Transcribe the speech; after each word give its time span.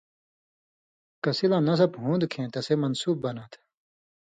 کسی 1.23 1.45
لا 1.51 1.57
نصب 1.67 1.91
ہُون٘دوۡ 2.01 2.29
کھیں 2.31 2.47
تسے 2.53 2.73
منصُوب 2.83 3.15
بناں 3.23 3.47
تھہ 3.51 3.59